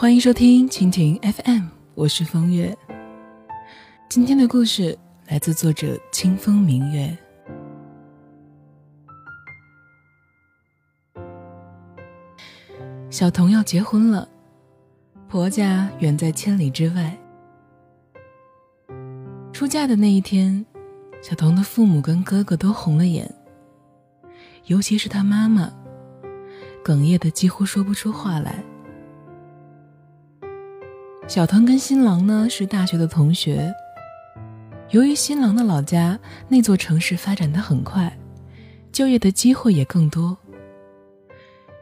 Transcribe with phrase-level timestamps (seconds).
[0.00, 2.74] 欢迎收听蜻蜓 FM，我是风月。
[4.08, 7.14] 今天的故事来自作者清风明月。
[13.10, 14.26] 小童要结婚了，
[15.28, 17.14] 婆家远在千里之外。
[19.52, 20.64] 出嫁的那一天，
[21.20, 23.30] 小童的父母跟哥哥都红了眼，
[24.64, 25.70] 尤其是他妈妈，
[26.82, 28.64] 哽咽的几乎说不出话来。
[31.30, 33.72] 小童跟新郎呢是大学的同学，
[34.88, 38.12] 由于新郎的老家那座城市发展的很快，
[38.90, 40.36] 就业的机会也更多。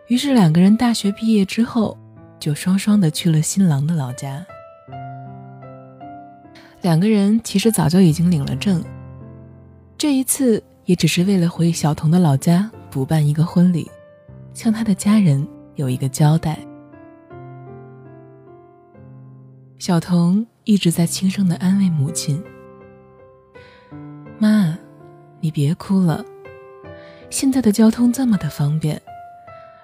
[0.09, 1.97] 于是两个人大学毕业之后，
[2.39, 4.45] 就双双的去了新郎的老家。
[6.83, 8.85] 两个人其实早就已经领了证，
[9.97, 13.91] 这一次也只是为了回小童的老家补办一个婚礼，
[14.53, 16.59] 向他的家人有一个交代。
[19.79, 22.43] 小童一直在轻声的安慰母亲
[24.37, 24.77] ：“妈，
[25.41, 26.25] 你别哭了，
[27.31, 29.01] 现在的交通这么的方便。”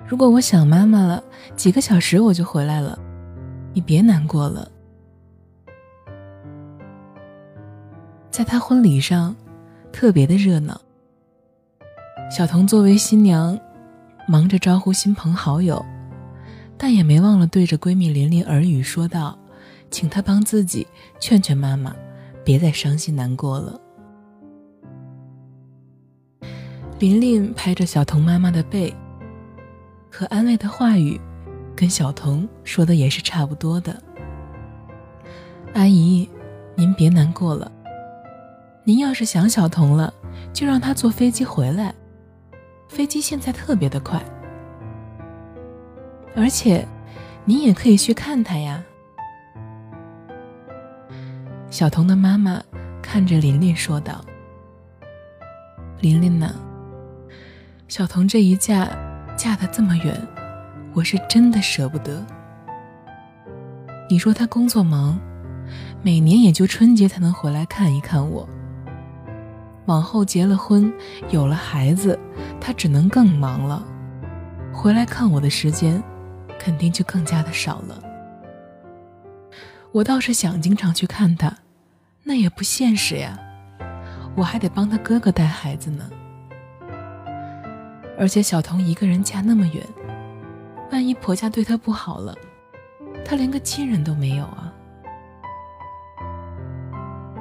[0.05, 1.23] 如果我想妈妈了，
[1.55, 2.99] 几个小时我就回来了，
[3.73, 4.69] 你别难过了。
[8.33, 9.35] 在他婚礼上，
[9.93, 10.79] 特别的热闹。
[12.29, 13.57] 小童作为新娘，
[14.27, 15.83] 忙着招呼亲朋好友，
[16.77, 19.39] 但也没忘了对着闺蜜琳琳耳语说道
[19.95, 20.85] ：“请她帮自己
[21.21, 21.95] 劝劝妈妈，
[22.45, 23.81] 别再伤心难过了。”
[26.99, 28.93] 琳琳拍着小童妈妈的背。
[30.11, 31.21] 可安慰的话语，
[31.77, 34.03] 跟小童说的也是差不多的。
[35.75, 36.29] 阿姨，
[36.75, 37.71] 您别难过了。
[38.83, 40.13] 您要是想小童了，
[40.53, 41.95] 就让他坐飞机回来。
[42.89, 44.21] 飞机现在特别的快，
[46.35, 46.85] 而且，
[47.45, 48.83] 您也可以去看他呀。
[51.75, 52.63] 小童的妈妈
[53.03, 54.25] 看着琳琳说道
[55.99, 56.55] ：“琳琳呢？
[57.89, 58.89] 小童这一嫁……”
[59.37, 60.17] 嫁得这么远，
[60.93, 62.25] 我是真的舍不得。
[64.09, 65.19] 你说他工作忙，
[66.01, 68.49] 每年也就春节才能回来看一看我。
[69.87, 70.95] 往后结了婚，
[71.31, 72.17] 有了孩子，
[72.61, 73.85] 他只能更忙了，
[74.73, 76.01] 回来看我的时间，
[76.57, 78.01] 肯定就更加的少了。
[79.91, 81.53] 我倒是想经常去看他，
[82.25, 83.39] 那也不现实呀，
[84.35, 86.11] 我还得帮他哥哥带孩子呢。
[88.19, 89.87] 而且小童一个人嫁那么远，
[90.91, 92.35] 万一婆家对她不好了，
[93.25, 94.73] 她连个亲人都没有啊！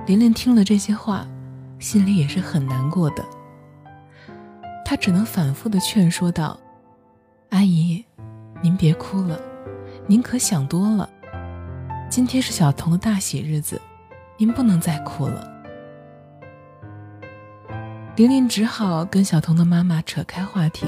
[0.06, 1.26] 琳琳听了这些话，
[1.80, 3.24] 心里也是很难过的。
[4.84, 6.60] 她只能反复的劝说道
[7.52, 8.04] ：“阿姨，
[8.62, 9.40] 您别哭了，
[10.08, 11.10] 您可想多了。
[12.10, 13.80] 今天是小童的大喜日子，
[14.38, 15.52] 您不能再哭了。”
[18.16, 20.86] 玲玲只好跟小童的妈妈扯开话题，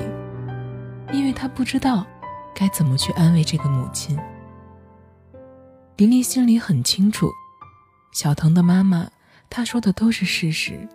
[1.11, 2.05] 因为她不知道
[2.53, 4.17] 该怎么去安慰这个母亲。
[5.97, 7.27] 玲玲心里很清楚，
[8.13, 9.09] 小童的妈妈
[9.49, 10.87] 她说的都是事实。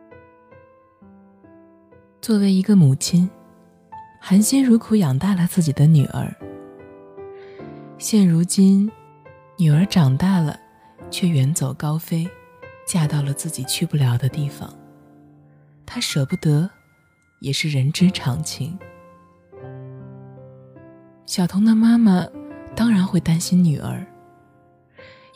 [2.20, 3.28] 作为一个母亲，
[4.20, 6.32] 含辛茹苦养大了自己的女儿，
[7.98, 8.88] 现如今，
[9.56, 10.56] 女儿长大了，
[11.10, 12.28] 却远走高飞，
[12.90, 14.68] 嫁到了自己去不了的地方。
[15.86, 16.68] 他舍不得，
[17.38, 18.76] 也是人之常情。
[21.24, 22.26] 小童的妈妈
[22.74, 24.04] 当然会担心女儿，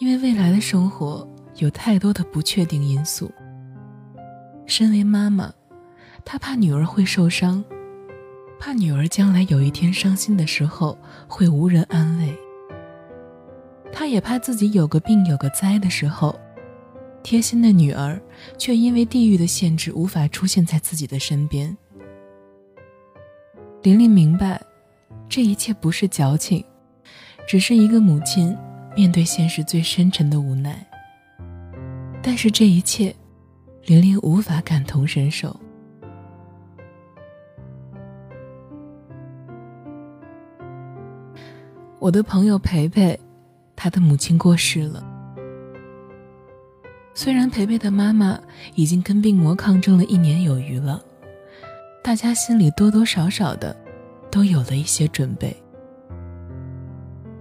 [0.01, 1.25] 因为未来的生活
[1.59, 3.31] 有太多的不确定因素。
[4.67, 5.53] 身为妈妈，
[6.25, 7.65] 她怕女儿会受伤，
[8.59, 10.99] 怕女儿将来有一天伤心的时候
[11.29, 12.37] 会无人安慰。
[13.93, 16.37] 她也怕自己有个病有个灾的时候。
[17.25, 18.21] 贴心的女儿，
[18.59, 21.75] 却因为地域的限制无法出现在自己的身边。
[23.83, 24.61] 玲玲明白，
[25.27, 26.63] 这一切不是矫情，
[27.49, 28.55] 只是一个母亲
[28.95, 30.87] 面对现实最深沉的无奈。
[32.23, 33.15] 但是这一切，
[33.87, 35.59] 玲玲无法感同身受。
[41.99, 43.19] 我的朋友培培，
[43.75, 45.14] 他的母亲过世了。
[47.15, 48.39] 虽然培培的妈妈
[48.75, 51.01] 已经跟病魔抗争了一年有余了，
[52.03, 53.75] 大家心里多多少少的
[54.31, 55.57] 都有了一些准备。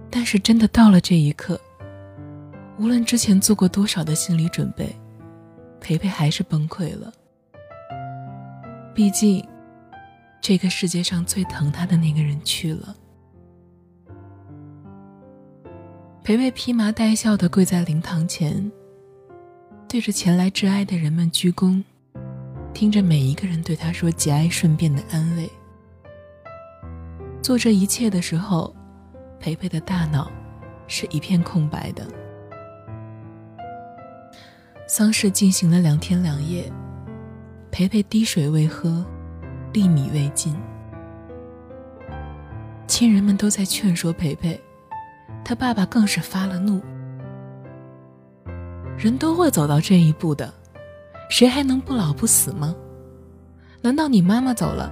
[0.08, 1.60] 但是真的到了这一刻，
[2.78, 4.94] 无论之前做过多少的心理准备，
[5.80, 7.12] 培培还是崩溃了。
[8.94, 9.44] 毕竟，
[10.40, 12.94] 这个世界上最疼他的那个人去了。
[16.22, 18.70] 培培披麻戴孝的跪在灵堂前，
[19.94, 21.80] 对着前来致哀的人们鞠躬，
[22.72, 25.48] 听着每一个人对他说节哀顺变的安慰。
[27.40, 28.74] 做这一切的时候，
[29.38, 30.28] 培培的大脑
[30.88, 32.04] 是一片空白的。
[34.88, 36.68] 丧事进行了两天两夜，
[37.70, 39.06] 培培滴水未喝，
[39.72, 40.56] 粒米未进。
[42.88, 44.60] 亲人们都在劝说培培，
[45.44, 46.82] 他爸爸更是发了怒。
[49.04, 50.50] 人都会走到这一步的，
[51.28, 52.74] 谁还能不老不死吗？
[53.82, 54.90] 难道你妈妈走了，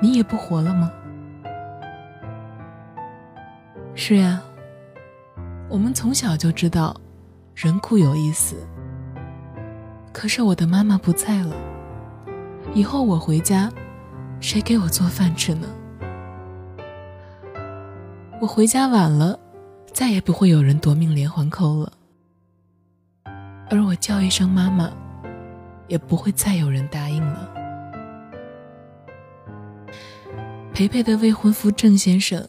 [0.00, 0.90] 你也不活了吗？
[3.94, 4.40] 是呀，
[5.68, 6.98] 我们从小就知道，
[7.54, 8.56] 人固有一死。
[10.10, 11.54] 可是我的妈妈不在了，
[12.72, 13.70] 以后我回家，
[14.40, 15.68] 谁给我做饭吃呢？
[18.40, 19.38] 我回家晚了，
[19.92, 21.92] 再也不会有人夺命连环扣了。
[23.70, 24.90] 而我叫一声妈妈，
[25.86, 27.48] 也不会再有人答应了。
[30.74, 32.46] 培培的未婚夫郑先生，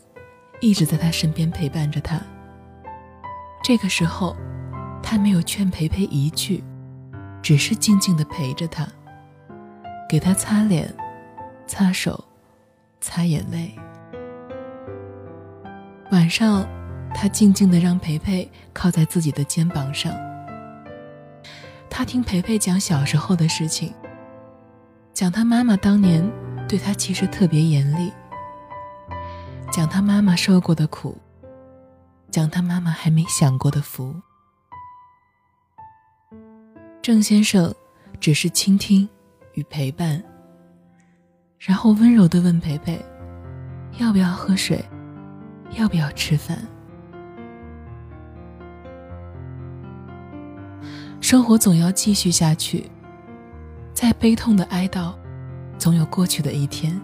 [0.60, 2.20] 一直在他身边陪伴着他。
[3.64, 4.36] 这个时候，
[5.04, 6.64] 他没有劝培培一句。
[7.44, 8.88] 只是静静的陪着他，
[10.08, 10.94] 给他擦脸、
[11.66, 12.24] 擦手、
[13.00, 13.72] 擦眼泪。
[16.12, 16.68] 晚上，
[17.16, 20.14] 他静静的让培培靠在自己的肩膀上。
[22.02, 23.94] 他听培培讲小时候的事情，
[25.14, 26.28] 讲他妈妈当年
[26.68, 28.12] 对他其实特别严厉，
[29.72, 31.16] 讲他妈妈受过的苦，
[32.32, 34.16] 讲他妈妈还没享过的福。
[37.04, 37.72] 郑先生
[38.20, 39.08] 只是倾听
[39.54, 40.24] 与陪伴，
[41.60, 43.00] 然后温柔的问培培
[44.02, 44.84] ：“要不要喝水？
[45.78, 46.58] 要不要吃饭？”
[51.32, 52.92] 生活总要继续下去，
[53.94, 55.14] 再悲痛的哀悼，
[55.78, 57.00] 总有过去的一天。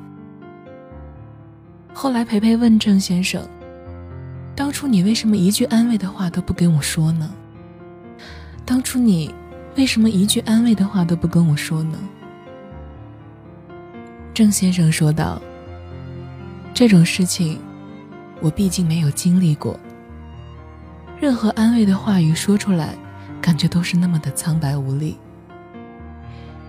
[1.94, 3.42] 后来，培培问郑先生
[4.54, 7.34] ：“当初你为什么一句安慰的话都不跟我说呢？
[8.66, 9.34] 当初你……”
[9.78, 11.98] 为什么一句安慰的话都不跟我说呢？
[14.34, 15.42] 郑先生说道
[16.76, 17.58] ：“这种事情，
[18.42, 19.80] 我毕竟没有经历过。
[21.18, 22.94] 任何安慰的话语说出来，
[23.48, 25.18] 感觉都是那么的苍白无力。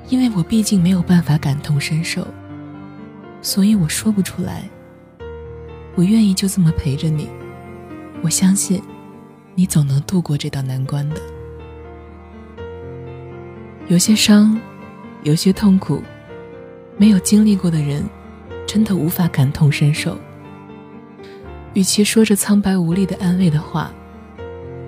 [0.08, 2.24] 因为我毕竟没有办法感同身受，
[3.42, 4.62] 所以我说不出来。
[5.96, 7.28] 我愿意就这么陪着你，
[8.22, 8.80] 我相信，
[9.56, 11.20] 你总能度过这道难关的。”
[13.90, 14.56] 有些伤，
[15.24, 16.00] 有些痛苦，
[16.96, 18.08] 没有经历过的人，
[18.68, 20.16] 真的无法感同身受。
[21.74, 23.90] 与其说着苍白无力的安慰的话，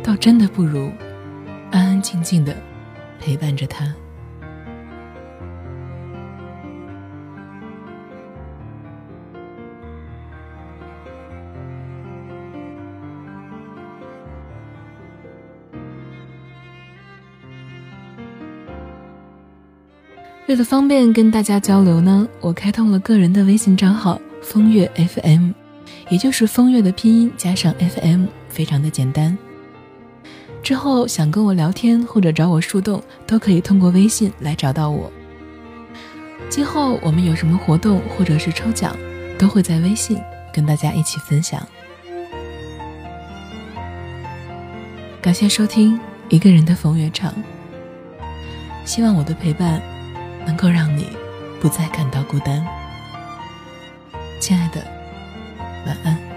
[0.04, 0.88] 倒真的不如
[1.70, 2.56] 安安静静的
[3.18, 3.94] 陪伴着他。
[20.48, 25.52] 为了方便跟大家交流呢，我开通了个人的微信账号“风月 FM”，
[26.08, 29.38] 也就是风月的拼音加上 FM，非常的简单。
[30.70, 35.10] 之后想跟我聊天或者找我树洞，都可以通过微信来找到我。
[36.48, 38.96] 今后我们有什么活动或者是抽奖，
[39.36, 40.16] 都会在微信
[40.54, 41.60] 跟大家一起分享。
[45.20, 45.98] 感谢收听
[46.28, 47.34] 一个人的风月场，
[48.84, 49.82] 希望我的陪伴。
[50.46, 51.08] 能够让你
[51.60, 52.64] 不再感到孤单，
[54.38, 54.80] 亲爱的，
[55.84, 56.29] 晚安。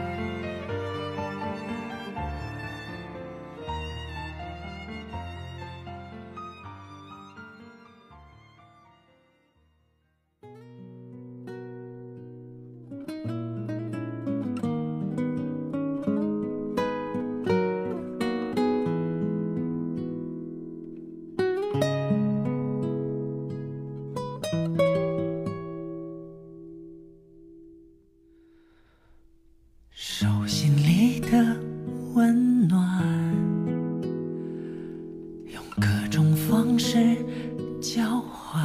[37.81, 38.61] 交换，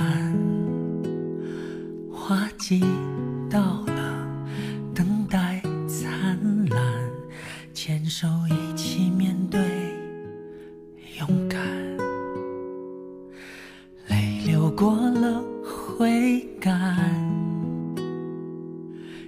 [2.13, 2.81] 花季
[3.51, 4.27] 到了，
[4.95, 6.81] 等待灿烂，
[7.73, 9.61] 牵手一起面对，
[11.19, 11.61] 勇敢。
[14.09, 15.43] 泪流过了
[15.97, 16.97] 会干，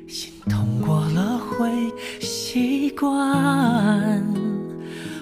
[0.06, 1.68] 心痛过了会
[2.20, 3.10] 习惯。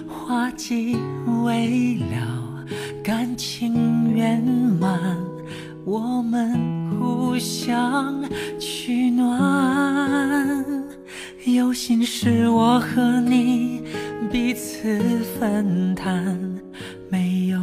[0.07, 0.95] 花季
[1.43, 2.38] 未了，
[3.03, 4.43] 感情圆
[4.79, 5.17] 满，
[5.85, 6.59] 我们
[6.99, 8.23] 互相
[8.59, 10.75] 取暖。
[11.45, 13.81] 有心事我和你
[14.31, 14.99] 彼此
[15.39, 16.37] 分担，
[17.09, 17.59] 没有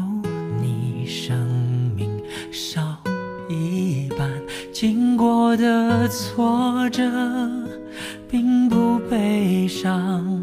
[0.60, 1.36] 你生
[1.96, 2.10] 命
[2.50, 2.80] 少
[3.48, 4.28] 一半。
[4.72, 7.02] 经过的挫折
[8.28, 10.42] 并不悲伤，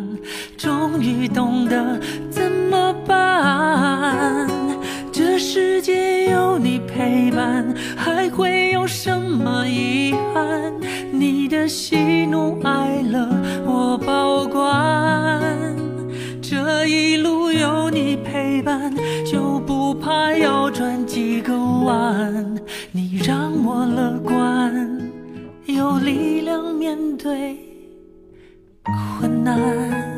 [0.61, 1.99] 终于懂得
[2.29, 4.47] 怎么办。
[5.11, 10.71] 这世界有你陪伴，还会有什么遗憾？
[11.11, 13.27] 你的喜怒哀乐
[13.65, 15.41] 我保管，
[16.43, 18.93] 这一路有你陪伴，
[19.25, 22.55] 就不怕要转几个弯。
[22.91, 25.09] 你让我乐观，
[25.65, 27.57] 有力量面对
[28.83, 30.10] 困难。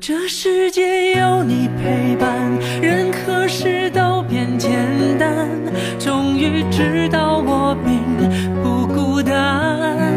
[0.00, 4.70] 这世界有你陪伴，任何事都变简
[5.18, 5.48] 单。
[5.98, 8.00] 终于知道我并
[8.62, 10.14] 不孤单。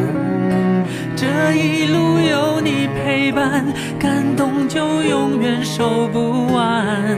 [1.15, 3.65] 这一路有你陪伴，
[3.99, 7.17] 感动就永远收不完。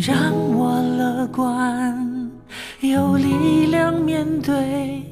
[0.00, 2.30] 让我乐观
[2.80, 5.03] 有力量面对